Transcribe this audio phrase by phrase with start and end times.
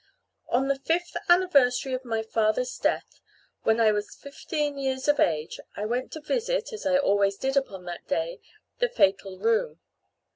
[0.49, 3.21] On the fifth anniversary of my father's death,
[3.61, 7.55] when I was fifteen years of age, I went to visit (as I always did
[7.55, 8.39] upon that day)
[8.79, 9.79] the fatal room.